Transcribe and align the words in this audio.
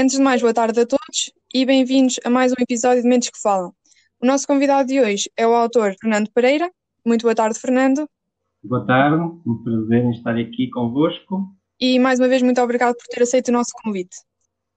Antes 0.00 0.16
de 0.16 0.22
mais, 0.22 0.40
boa 0.40 0.54
tarde 0.54 0.80
a 0.80 0.86
todos 0.86 1.30
e 1.52 1.66
bem-vindos 1.66 2.18
a 2.24 2.30
mais 2.30 2.52
um 2.52 2.62
episódio 2.62 3.02
de 3.02 3.06
Mentes 3.06 3.28
que 3.28 3.38
Falam. 3.38 3.70
O 4.18 4.24
nosso 4.24 4.46
convidado 4.46 4.88
de 4.88 4.98
hoje 4.98 5.30
é 5.36 5.46
o 5.46 5.52
autor 5.52 5.94
Fernando 6.00 6.30
Pereira. 6.32 6.72
Muito 7.04 7.20
boa 7.20 7.34
tarde, 7.34 7.60
Fernando. 7.60 8.08
Boa 8.64 8.86
tarde, 8.86 9.22
um 9.22 9.62
prazer 9.62 10.02
em 10.02 10.10
estar 10.12 10.34
aqui 10.38 10.70
convosco. 10.70 11.54
E 11.78 11.98
mais 11.98 12.18
uma 12.18 12.28
vez, 12.28 12.40
muito 12.40 12.62
obrigado 12.62 12.96
por 12.96 13.04
ter 13.08 13.24
aceito 13.24 13.48
o 13.48 13.52
nosso 13.52 13.72
convite. 13.74 14.16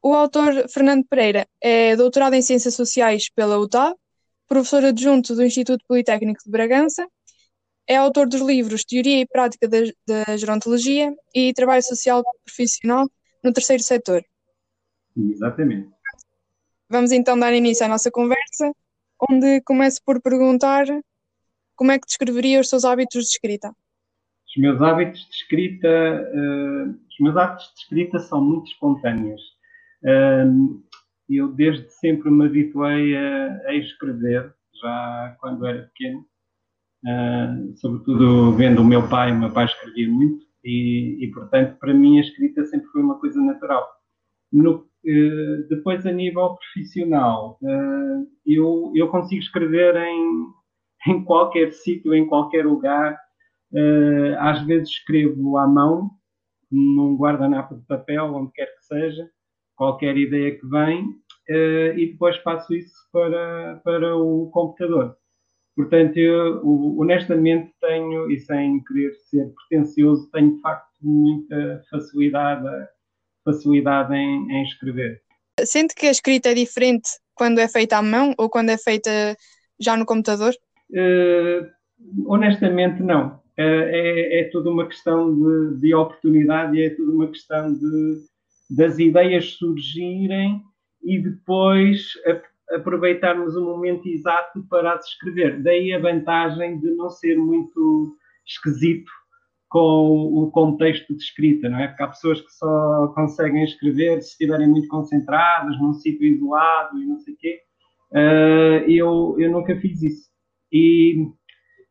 O 0.02 0.14
autor 0.14 0.68
Fernando 0.68 1.05
Pereira 1.09 1.48
é 1.62 1.96
doutorado 1.96 2.34
em 2.34 2.42
Ciências 2.42 2.76
Sociais 2.76 3.30
pela 3.34 3.58
UTAD, 3.58 3.96
professor 4.46 4.84
adjunto 4.84 5.36
do 5.36 5.44
Instituto 5.46 5.86
Politécnico 5.88 6.42
de 6.44 6.52
Bragança, 6.52 7.08
é 7.88 7.96
autor 7.96 8.28
dos 8.28 8.42
livros 8.42 8.84
Teoria 8.84 9.21
e 9.21 9.26
Prática 9.26 9.70
da 9.70 10.36
Gerontologia 10.36 11.16
e 11.34 11.54
Trabalho 11.54 11.82
Social 11.82 12.21
Profissional 12.44 13.10
no 13.41 13.54
Terceiro 13.54 13.82
Setor. 13.82 14.21
Exatamente. 15.17 15.90
Vamos 16.90 17.12
então 17.12 17.38
dar 17.38 17.54
início 17.54 17.85
à 17.85 17.90
nossa 17.90 18.12
conversa, 18.12 18.71
onde 19.30 19.62
começo 19.62 19.99
por 20.05 20.21
perguntar 20.21 20.85
como 21.76 21.91
é 21.91 21.99
que 21.99 22.05
descreveria 22.05 22.59
os 22.59 22.70
seus 22.70 22.85
hábitos 22.85 23.23
de 23.23 23.30
escrita? 23.30 23.73
Os 24.48 24.62
meus 24.62 24.81
hábitos 24.81 25.21
de 25.21 25.35
escrita, 25.35 25.88
uh, 25.88 26.90
os 26.90 27.20
meus 27.20 27.35
hábitos 27.35 27.66
de 27.73 27.81
escrita 27.81 28.20
são 28.20 28.44
muito 28.44 28.68
espontâneos. 28.68 29.41
Uh, 30.04 30.84
eu 31.30 31.52
desde 31.52 31.90
sempre 31.93 32.30
me 32.30 32.45
habituei 32.45 33.18
a, 33.18 33.62
a, 33.68 33.76
escrever, 33.76 34.54
já 34.80 35.35
quando 35.40 35.66
era 35.66 35.84
pequeno, 35.84 36.26
uh, 37.05 37.77
sobretudo 37.77 38.54
vendo 38.54 38.82
o 38.82 38.85
meu 38.85 39.09
pai, 39.09 39.32
o 39.32 39.40
meu 39.40 39.52
pai 39.52 39.66
escrevia 39.66 40.07
muito 40.07 40.45
e, 40.63 41.18
e 41.21 41.32
portanto 41.32 41.77
para 41.80 41.93
mim 41.93 42.20
a 42.20 42.21
escrita 42.21 42.63
sempre 42.66 42.88
foi 42.90 43.02
uma 43.02 43.20
coisa 43.20 43.41
natural. 43.41 43.90
No, 44.51 44.88
eh, 45.05 45.68
depois, 45.70 46.05
a 46.05 46.12
nível 46.12 46.55
profissional, 46.55 47.59
eh, 47.63 48.26
eu, 48.46 48.91
eu 48.96 49.10
consigo 49.10 49.41
escrever 49.41 49.95
em, 49.98 50.48
em 51.07 51.23
qualquer 51.23 51.71
sítio, 51.73 52.13
em 52.13 52.27
qualquer 52.27 52.65
lugar. 52.65 53.18
Eh, 53.73 54.35
às 54.40 54.62
vezes 54.65 54.90
escrevo 54.90 55.57
à 55.57 55.68
mão, 55.68 56.12
num 56.71 57.15
guardanapo 57.18 57.76
de 57.76 57.85
papel, 57.85 58.26
onde 58.34 58.51
quer 58.54 58.68
que 58.68 58.85
seja, 58.85 59.29
qualquer 59.76 60.18
ideia 60.18 60.57
que 60.57 60.68
vem, 60.68 61.07
e 61.49 62.07
depois 62.12 62.38
passo 62.40 62.73
isso 62.73 62.93
para, 63.12 63.82
para 63.84 64.16
o 64.16 64.50
computador. 64.51 65.16
Portanto, 65.75 66.17
eu 66.17 66.62
honestamente 67.00 67.73
tenho, 67.81 68.31
e 68.31 68.40
sem 68.40 68.84
querer 68.84 69.13
ser 69.29 69.51
pretencioso, 69.53 70.29
tenho 70.31 70.56
de 70.56 70.62
facto 70.62 70.90
muita 71.01 71.84
facilidade 71.90 72.67
facilidade 73.44 74.13
em, 74.13 74.52
em 74.52 74.63
escrever. 74.63 75.22
Sente 75.63 75.94
que 75.94 76.08
a 76.08 76.12
escrita 76.12 76.50
é 76.50 76.53
diferente 76.53 77.09
quando 77.36 77.59
é 77.59 77.68
feita 77.68 77.97
à 77.97 78.02
mão 78.02 78.34
ou 78.38 78.50
quando 78.50 78.69
é 78.69 78.78
feita 78.78 79.35
já 79.80 79.96
no 79.96 80.06
computador? 80.06 80.53
Uh, 80.90 81.68
honestamente, 82.25 83.02
não. 83.02 83.35
Uh, 83.58 83.85
é, 83.90 84.40
é 84.41 84.44
tudo 84.46 84.72
uma 84.72 84.88
questão 84.88 85.34
de, 85.34 85.80
de 85.80 85.94
oportunidade 85.94 86.78
e 86.78 86.85
é 86.85 86.90
tudo 86.90 87.13
uma 87.13 87.28
questão 87.28 87.74
de, 87.74 88.24
das 88.69 88.97
ideias 88.97 89.53
surgirem 89.53 90.62
e 91.03 91.19
depois 91.19 92.13
aproveitarmos 92.72 93.56
o 93.56 93.63
momento 93.63 94.07
exato 94.07 94.63
para 94.69 94.94
as 94.94 95.06
escrever. 95.06 95.62
Daí 95.62 95.94
a 95.94 96.00
vantagem 96.00 96.80
de 96.80 96.91
não 96.91 97.09
ser 97.09 97.38
muito 97.38 98.18
esquisito 98.46 99.12
com 99.74 100.44
o 100.44 100.52
contexto 100.52 101.16
de 101.16 101.24
escrita, 101.24 101.68
não 101.68 101.79
é? 101.79 101.88
Porque 101.88 102.03
há 102.03 102.07
pessoas 102.07 102.40
que 102.40 102.52
só 102.52 103.07
conseguem 103.16 103.63
escrever 103.63 104.22
se 104.22 104.34
estiverem 104.34 104.68
muito 104.68 104.88
concentradas 104.88 105.81
num 105.81 105.96
sítio 105.96 106.28
isolado 106.28 107.02
e 107.02 107.07
não 107.07 107.18
sei 107.18 107.34
o 107.34 107.38
quê. 107.38 107.59
Uh, 108.12 108.88
eu, 108.88 109.35
eu 109.39 109.51
nunca 109.51 109.75
fiz 109.78 110.03
isso. 110.03 110.29
E, 110.72 111.28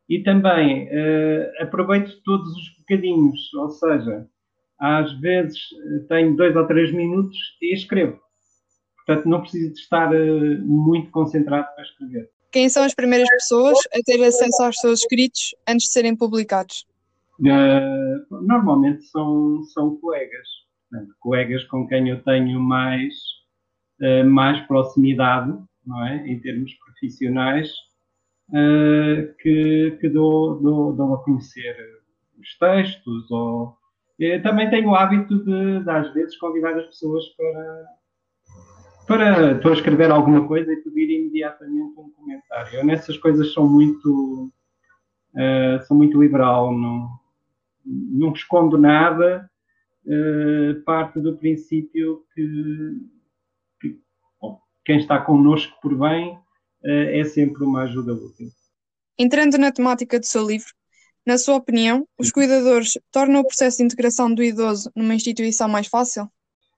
e 0.08 0.22
também 0.22 0.86
uh, 0.86 1.50
aproveito 1.60 2.22
todos 2.24 2.52
os 2.52 2.78
bocadinhos, 2.78 3.52
ou 3.54 3.68
seja, 3.70 4.28
às 4.78 5.12
vezes 5.20 5.58
eh, 5.72 6.06
tenho 6.08 6.36
dois 6.36 6.54
ou 6.54 6.66
três 6.68 6.92
minutos 6.92 7.36
e 7.60 7.74
escrevo. 7.74 8.20
Portanto, 8.96 9.28
não 9.28 9.40
preciso 9.40 9.72
de 9.72 9.80
estar 9.80 10.08
uh, 10.12 10.64
muito 10.64 11.10
concentrado 11.10 11.66
para 11.74 11.82
escrever. 11.82 12.30
Quem 12.52 12.68
são 12.68 12.84
as 12.84 12.94
primeiras 12.94 13.28
pessoas 13.28 13.76
a 13.92 13.98
ter 14.04 14.22
acesso 14.22 14.62
aos 14.62 14.76
seus 14.76 15.00
escritos 15.00 15.52
antes 15.66 15.86
de 15.86 15.92
serem 15.92 16.14
publicados? 16.14 16.86
Uh, 17.42 18.42
normalmente 18.42 19.02
são, 19.06 19.64
são 19.64 19.96
colegas, 19.96 20.46
portanto, 20.88 21.14
colegas 21.18 21.64
com 21.64 21.88
quem 21.88 22.08
eu 22.08 22.22
tenho 22.22 22.60
mais, 22.60 23.14
uh, 24.00 24.24
mais 24.24 24.60
proximidade, 24.68 25.52
não 25.84 26.06
é? 26.06 26.24
Em 26.28 26.38
termos 26.38 26.72
profissionais, 26.74 27.68
uh, 28.50 29.34
que, 29.40 29.98
que 30.00 30.08
dou, 30.08 30.60
dou, 30.60 30.92
dou 30.92 31.14
a 31.14 31.24
conhecer 31.24 31.76
os 32.38 32.56
textos. 32.58 33.28
Ou, 33.32 33.76
também 34.44 34.70
tenho 34.70 34.90
o 34.90 34.94
hábito 34.94 35.42
de, 35.44 35.82
de, 35.82 35.90
às 35.90 36.14
vezes, 36.14 36.38
convidar 36.38 36.78
as 36.78 36.86
pessoas 36.86 37.24
para, 37.30 37.84
para, 39.08 39.54
para 39.56 39.72
escrever 39.72 40.12
alguma 40.12 40.46
coisa 40.46 40.72
e 40.72 40.76
pedir 40.76 41.10
imediatamente 41.10 41.98
um 41.98 42.10
comentário. 42.10 42.78
Eu 42.78 42.86
nessas 42.86 43.16
coisas 43.16 43.52
sou 43.52 43.68
muito, 43.68 44.52
uh, 45.34 45.84
sou 45.88 45.96
muito 45.96 46.22
liberal, 46.22 46.72
não, 46.72 47.20
não 47.84 48.32
escondo 48.32 48.78
nada, 48.78 49.50
uh, 50.06 50.82
parte 50.84 51.20
do 51.20 51.36
princípio 51.36 52.24
que, 52.34 53.00
que 53.80 53.98
bom, 54.40 54.60
quem 54.84 54.98
está 54.98 55.20
connosco 55.20 55.78
por 55.80 55.98
bem 55.98 56.32
uh, 56.32 56.40
é 56.84 57.24
sempre 57.24 57.64
uma 57.64 57.82
ajuda 57.82 58.12
útil. 58.12 58.48
Entrando 59.18 59.58
na 59.58 59.70
temática 59.70 60.18
do 60.18 60.26
seu 60.26 60.46
livro, 60.46 60.68
na 61.24 61.38
sua 61.38 61.56
opinião, 61.56 62.06
os 62.18 62.32
cuidadores 62.32 62.98
tornam 63.12 63.40
o 63.40 63.46
processo 63.46 63.78
de 63.78 63.84
integração 63.84 64.34
do 64.34 64.42
idoso 64.42 64.90
numa 64.96 65.14
instituição 65.14 65.68
mais 65.68 65.86
fácil? 65.86 66.28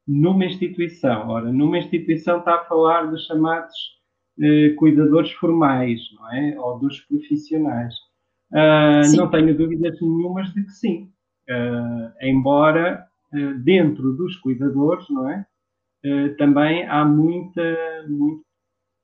Numa 0.07 0.45
instituição, 0.45 1.29
ora, 1.29 1.51
numa 1.51 1.79
instituição 1.79 2.41
está 2.41 2.57
a 2.57 2.65
falar 2.67 3.07
dos 3.07 3.27
chamados 3.27 3.75
uh, 4.39 4.75
cuidadores 4.77 5.33
formais, 5.33 6.01
não 6.13 6.33
é? 6.35 6.61
Ou 6.61 6.79
dos 6.79 7.01
profissionais. 7.01 7.95
Uh, 8.53 9.17
não 9.17 9.31
tenho 9.31 9.57
dúvidas 9.57 10.01
nenhumas 10.01 10.53
de 10.53 10.65
que 10.65 10.71
sim. 10.71 11.11
Uh, 11.49 12.13
embora 12.21 13.07
uh, 13.33 13.59
dentro 13.59 14.13
dos 14.13 14.37
cuidadores, 14.37 15.09
não 15.11 15.29
é? 15.29 15.47
também 16.37 16.87
há 16.87 17.03
muita, 17.03 17.63
muito, 18.07 18.45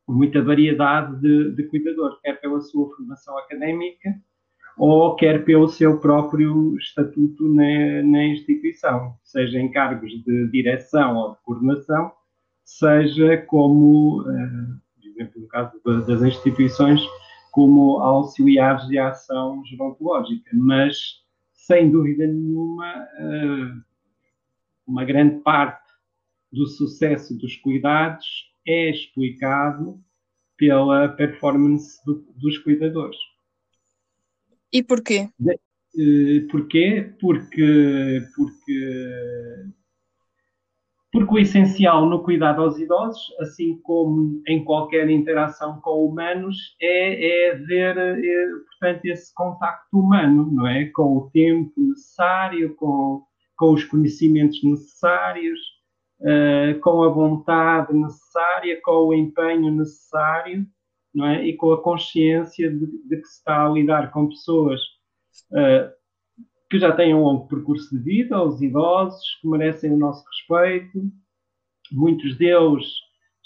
muita 0.07 0.43
variedade 0.43 1.19
de, 1.19 1.53
de 1.53 1.63
cuidadores, 1.63 2.21
quer 2.21 2.39
pela 2.43 2.61
sua 2.61 2.95
formação 2.95 3.39
académica 3.39 4.15
ou 4.77 5.17
quer 5.17 5.43
pelo 5.43 5.67
seu 5.67 5.99
próprio 5.99 6.77
estatuto 6.77 7.49
na, 7.55 8.03
na 8.03 8.25
instituição, 8.27 9.15
seja 9.25 9.59
em 9.59 9.71
cargos 9.71 10.11
de 10.11 10.51
direção 10.51 11.17
ou 11.17 11.33
de 11.33 11.39
coordenação, 11.43 12.13
seja 12.67 13.39
como, 13.47 14.23
por 14.23 15.09
exemplo, 15.09 15.41
no 15.41 15.49
caso 15.49 15.81
das 16.07 16.21
instituições, 16.21 17.01
como 17.51 17.99
auxiliares 17.99 18.87
de 18.89 18.99
ação 18.99 19.65
gerontológica, 19.65 20.51
mas 20.55 21.21
sem 21.53 21.91
dúvida 21.91 22.27
nenhuma 22.27 22.87
eh, 23.19 23.75
uma 24.87 25.05
grande 25.05 25.41
parte 25.43 25.89
do 26.53 26.67
sucesso 26.67 27.37
dos 27.39 27.57
cuidados 27.57 28.27
é 28.67 28.91
explicado 28.91 30.01
pela 30.57 31.09
performance 31.09 32.05
do, 32.05 32.27
dos 32.37 32.59
cuidadores. 32.59 33.17
E 34.73 34.83
porquê? 34.83 35.29
Eh, 35.99 36.41
porquê? 36.51 37.13
Porque, 37.21 38.23
porque 38.37 39.30
porque 41.31 41.35
o 41.35 41.39
essencial 41.39 42.07
no 42.07 42.23
cuidado 42.25 42.61
aos 42.61 42.79
idosos, 42.79 43.33
assim 43.39 43.81
como 43.83 44.43
em 44.49 44.65
qualquer 44.65 45.09
interação 45.09 45.81
com 45.81 46.05
humanos, 46.05 46.77
é, 46.81 47.47
é 47.49 47.53
haver, 47.53 47.97
é, 47.97 48.47
portanto, 48.69 49.05
esse 49.07 49.33
contacto 49.35 49.97
humano, 49.97 50.51
não 50.53 50.67
é? 50.67 50.87
Com 50.87 51.17
o 51.17 51.31
tempo 51.31 51.73
necessário, 51.77 52.75
com, 52.75 53.23
com 53.57 53.73
os 53.73 53.85
conhecimentos 53.85 54.63
necessários, 54.65 55.59
uh, 56.21 56.79
com 56.81 57.03
a 57.05 57.09
vontade 57.09 57.95
necessária, 57.95 58.81
com 58.83 59.07
o 59.07 59.15
empenho 59.15 59.71
necessário, 59.71 60.67
não 61.15 61.27
é? 61.27 61.47
E 61.47 61.57
com 61.57 61.73
a 61.73 61.81
consciência 61.81 62.69
de, 62.69 62.87
de 63.09 63.17
que 63.17 63.27
se 63.27 63.39
está 63.39 63.65
a 63.65 63.69
lidar 63.69 64.11
com 64.11 64.29
pessoas 64.29 64.81
uh, 65.53 66.00
que 66.71 66.79
já 66.79 66.93
têm 66.93 67.15
um 67.15 67.23
longo 67.23 67.49
percurso 67.49 67.91
de 67.91 68.01
vida, 68.01 68.41
os 68.41 68.63
idosos, 68.63 69.21
que 69.43 69.49
merecem 69.49 69.93
o 69.93 69.97
nosso 69.97 70.25
respeito. 70.25 71.03
Muitos 71.91 72.39
deles 72.39 72.87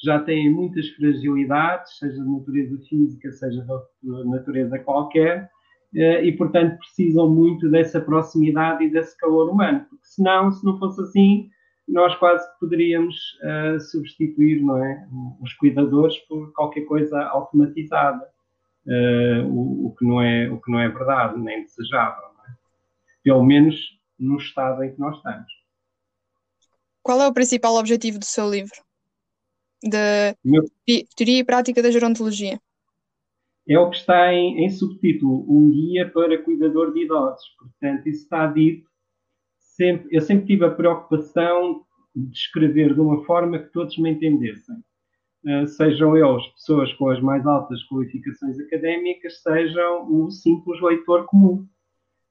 já 0.05 0.19
têm 0.21 0.53
muitas 0.53 0.91
fragilidades, 0.91 1.99
seja 1.99 2.23
de 2.23 2.31
natureza 2.31 2.79
física, 2.87 3.32
seja 3.32 3.65
de 4.03 4.25
natureza 4.29 4.79
qualquer, 4.81 5.50
eh, 5.94 6.26
e, 6.26 6.32
portanto, 6.32 6.76
precisam 6.79 7.31
muito 7.31 7.71
dessa 7.71 7.99
proximidade 7.99 8.85
e 8.85 8.91
desse 8.91 9.17
calor 9.17 9.50
humano. 9.50 9.87
Porque, 9.88 10.05
senão, 10.05 10.53
se 10.53 10.62
não 10.62 10.79
fosse 10.79 11.00
assim, 11.00 11.49
nós 11.88 12.15
quase 12.17 12.47
poderíamos 12.59 13.17
uh, 13.43 13.81
substituir 13.81 14.62
não 14.62 14.82
é, 14.82 15.06
os 15.41 15.53
cuidadores 15.55 16.17
por 16.27 16.53
qualquer 16.53 16.82
coisa 16.82 17.23
automatizada, 17.25 18.27
uh, 18.87 19.47
o, 19.47 19.88
o, 19.88 19.94
que 19.94 20.05
não 20.05 20.20
é, 20.20 20.50
o 20.50 20.61
que 20.61 20.70
não 20.70 20.81
é 20.81 20.88
verdade, 20.88 21.38
nem 21.38 21.62
desejável. 21.62 22.34
Pelo 23.25 23.43
menos 23.43 23.75
no 24.19 24.37
estado 24.37 24.85
em 24.85 24.93
que 24.93 25.00
nós 25.00 25.17
estamos. 25.17 25.53
Qual 27.03 27.21
é 27.21 27.26
o 27.26 27.35
principal 27.35 27.75
objetivo 27.75 28.19
do 28.19 28.25
seu 28.25 28.49
livro? 28.49 28.76
De 29.82 30.37
Meu... 30.44 30.62
Teoria 31.17 31.41
e 31.41 31.44
Prática 31.44 31.82
da 31.82 31.91
Gerontologia. 31.91 32.61
É 33.69 33.79
o 33.79 33.91
que 33.91 33.97
está 33.97 34.32
em, 34.32 34.65
em 34.65 34.71
subtítulo, 34.71 35.44
um 35.49 35.71
guia 35.71 36.09
para 36.11 36.43
cuidador 36.43 36.93
de 36.93 37.05
idosos. 37.05 37.44
Portanto, 37.59 38.06
isso 38.09 38.23
está 38.23 38.47
dito 38.47 38.88
sempre, 39.77 40.09
eu 40.11 40.20
sempre 40.20 40.47
tive 40.47 40.65
a 40.65 40.70
preocupação 40.70 41.85
de 42.15 42.37
escrever 42.37 42.94
de 42.94 43.00
uma 43.00 43.25
forma 43.25 43.59
que 43.59 43.73
todos 43.73 43.99
me 43.99 44.11
entendessem. 44.11 44.77
Uh, 45.44 45.67
sejam 45.67 46.17
eles 46.17 46.47
pessoas 46.53 46.93
com 46.94 47.11
as 47.11 47.20
mais 47.20 47.44
altas 47.47 47.82
qualificações 47.88 48.59
académicas, 48.59 49.43
sejam 49.43 50.11
o 50.11 50.31
simples 50.31 50.81
leitor 50.81 51.27
comum. 51.27 51.67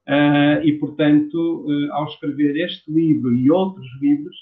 Uh, 0.07 0.61
e, 0.63 0.77
portanto, 0.79 1.65
uh, 1.65 1.93
ao 1.93 2.05
escrever 2.05 2.57
este 2.57 2.91
livro 2.91 3.33
e 3.33 3.49
outros 3.49 3.87
livros, 4.01 4.35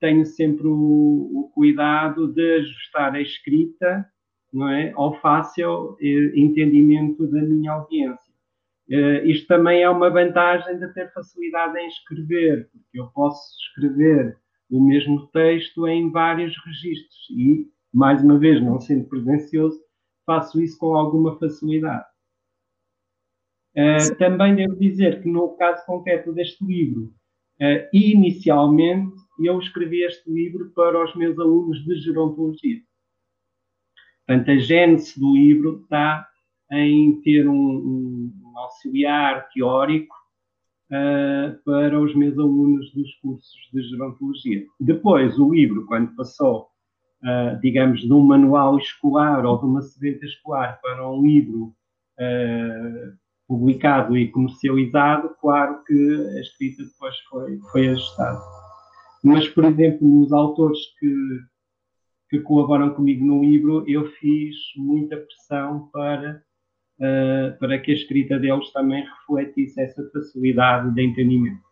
tenho 0.00 0.24
sempre 0.24 0.66
o, 0.66 0.72
o, 0.72 1.50
cuidado 1.54 2.26
de 2.28 2.60
ajustar 2.60 3.14
a 3.14 3.20
escrita 3.20 4.06
não 4.50 4.66
é, 4.66 4.92
ao 4.96 5.20
fácil 5.20 5.94
entendimento 6.00 7.26
da 7.26 7.42
minha 7.42 7.72
audiência. 7.72 8.32
Uh, 8.88 9.26
isto 9.26 9.48
também 9.48 9.82
é 9.82 9.90
uma 9.90 10.08
vantagem 10.08 10.78
de 10.78 10.86
ter 10.94 11.12
facilidade 11.12 11.76
em 11.76 11.88
escrever, 11.88 12.70
porque 12.72 13.00
eu 13.00 13.08
posso 13.08 13.54
escrever 13.58 14.38
o 14.70 14.80
mesmo 14.80 15.26
texto 15.28 15.86
em 15.88 16.10
vários 16.10 16.56
registros 16.64 17.28
e, 17.30 17.68
mais 17.92 18.22
uma 18.22 18.38
vez, 18.38 18.62
não 18.62 18.80
sendo 18.80 19.04
presencioso, 19.08 19.78
faço 20.24 20.60
isso 20.62 20.78
com 20.78 20.94
alguma 20.94 21.36
facilidade. 21.38 22.06
Uh, 23.76 24.16
também 24.16 24.54
devo 24.54 24.74
dizer 24.76 25.22
que, 25.22 25.28
no 25.28 25.50
caso 25.50 25.84
concreto 25.84 26.32
deste 26.32 26.64
livro, 26.64 27.12
uh, 27.60 27.86
inicialmente 27.92 29.14
eu 29.38 29.58
escrevi 29.58 30.02
este 30.02 30.30
livro 30.30 30.70
para 30.74 31.04
os 31.04 31.14
meus 31.14 31.38
alunos 31.38 31.84
de 31.84 31.94
gerontologia. 31.96 32.80
Portanto, 34.26 34.50
a 34.50 34.56
gênese 34.56 35.20
do 35.20 35.34
livro 35.34 35.82
está 35.82 36.26
em 36.72 37.20
ter 37.20 37.46
um, 37.46 37.54
um, 37.54 38.58
auxiliar 38.58 39.46
teórico 39.50 40.16
uh, 40.90 41.62
para 41.62 42.00
os 42.00 42.14
meus 42.16 42.38
alunos 42.38 42.90
dos 42.94 43.14
cursos 43.16 43.68
de 43.74 43.82
gerontologia. 43.90 44.64
Depois, 44.80 45.38
o 45.38 45.52
livro, 45.52 45.84
quando 45.84 46.16
passou, 46.16 46.68
digamos, 47.60 48.00
de 48.00 48.12
um 48.12 48.22
manual 48.22 48.78
escolar 48.78 49.44
ou 49.44 49.58
de 49.58 49.66
uma 49.66 49.82
sedenta 49.82 50.24
escolar 50.24 50.80
para 50.80 51.08
um 51.10 51.22
livro 51.22 51.74
publicado 53.46 54.16
e 54.16 54.30
comercializado, 54.30 55.34
claro 55.40 55.82
que 55.84 55.94
a 56.36 56.40
escrita 56.40 56.82
depois 56.82 57.16
foi, 57.30 57.58
foi 57.72 57.88
ajustada. 57.88 58.40
Mas, 59.22 59.48
por 59.48 59.64
exemplo, 59.64 60.22
os 60.22 60.32
autores 60.32 60.78
que, 60.98 61.14
que 62.30 62.40
colaboram 62.40 62.94
comigo 62.94 63.24
no 63.24 63.42
livro, 63.42 63.84
eu 63.88 64.06
fiz 64.12 64.56
muita 64.76 65.16
pressão 65.16 65.88
para 65.92 66.42
uh, 67.00 67.58
para 67.58 67.78
que 67.78 67.92
a 67.92 67.94
escrita 67.94 68.38
deles 68.38 68.70
também 68.72 69.04
refletisse 69.04 69.80
essa 69.80 70.08
facilidade 70.12 70.94
de 70.94 71.02
entendimento. 71.02 71.64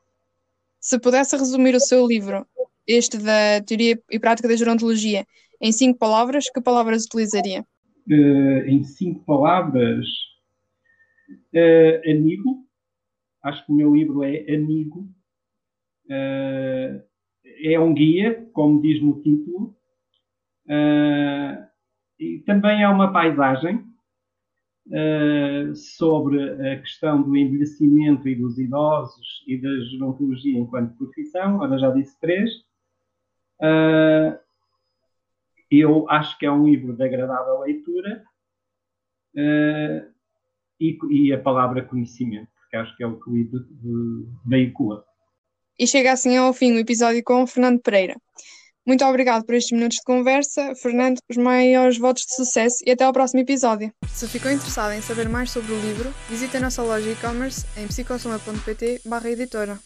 Se 0.80 0.98
pudesse 0.98 1.36
resumir 1.36 1.74
o 1.74 1.80
seu 1.80 2.06
livro, 2.06 2.46
este 2.86 3.18
da 3.18 3.60
Teoria 3.66 3.98
e 4.10 4.18
Prática 4.18 4.48
da 4.48 4.56
Gerontologia, 4.56 5.24
em 5.60 5.72
cinco 5.72 5.98
palavras, 5.98 6.44
que 6.50 6.60
palavras 6.60 7.06
utilizaria? 7.06 7.64
Uh, 8.08 8.68
em 8.68 8.84
cinco 8.84 9.24
palavras, 9.24 10.06
uh, 11.30 12.10
amigo. 12.10 12.64
Acho 13.42 13.64
que 13.66 13.72
o 13.72 13.74
meu 13.74 13.94
livro 13.94 14.22
é 14.22 14.40
amigo. 14.54 15.08
Uh, 16.06 17.02
é 17.62 17.78
um 17.78 17.94
guia, 17.94 18.48
como 18.52 18.80
diz 18.80 19.02
no 19.02 19.20
título. 19.22 19.76
e 22.18 22.38
também 22.46 22.82
é 22.82 22.88
uma 22.88 23.12
paisagem 23.12 23.84
uh, 24.88 25.74
sobre 25.74 26.72
a 26.72 26.80
questão 26.80 27.22
do 27.22 27.36
envelhecimento 27.36 28.28
e 28.28 28.34
dos 28.34 28.58
idosos 28.58 29.44
e 29.46 29.60
da 29.60 29.68
gerontologia 29.90 30.58
enquanto 30.58 30.96
profissão. 30.96 31.58
Ora, 31.58 31.78
já 31.78 31.90
disse 31.90 32.18
três. 32.20 32.50
Uh, 33.60 34.38
eu 35.70 36.08
acho 36.10 36.38
que 36.38 36.46
é 36.46 36.50
um 36.50 36.66
livro 36.66 36.94
de 36.94 37.02
agradável 37.02 37.60
leitura 37.60 38.24
uh, 39.36 40.13
e, 40.80 40.98
e, 41.10 41.32
a 41.32 41.40
palavra 41.40 41.84
conhecimento, 41.84 42.48
porque 42.60 42.76
acho 42.76 42.96
que 42.96 43.02
é 43.02 43.06
o 43.06 43.18
que 43.20 43.30
o 43.30 43.34
livro 43.34 43.64
veicula. 44.46 45.04
E 45.78 45.86
chega 45.86 46.12
assim 46.12 46.36
ao 46.36 46.52
fim 46.52 46.72
o 46.72 46.78
episódio 46.78 47.22
com 47.24 47.42
o 47.42 47.46
Fernando 47.46 47.80
Pereira. 47.80 48.14
Muito 48.86 49.02
obrigado 49.04 49.46
por 49.46 49.54
estes 49.54 49.72
minutos 49.72 49.96
de 49.96 50.04
conversa. 50.04 50.74
Fernando, 50.76 51.18
os 51.28 51.36
maiores 51.38 51.96
votos 51.96 52.24
de 52.26 52.34
sucesso 52.34 52.76
e 52.86 52.90
até 52.90 53.04
ao 53.04 53.12
próximo 53.12 53.40
episódio. 53.40 53.90
Se 54.06 54.28
ficou 54.28 54.50
interessado 54.50 54.92
em 54.92 55.00
saber 55.00 55.28
mais 55.28 55.50
sobre 55.50 55.72
o 55.72 55.80
livro, 55.80 56.12
visite 56.28 56.56
a 56.58 56.60
nossa 56.60 56.82
loja 56.82 57.10
e-commerce 57.10 57.64
em 57.78 57.86
psicosoma.pt 57.86 59.00
editora. 59.26 59.78